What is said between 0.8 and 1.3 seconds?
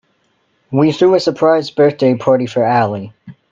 threw a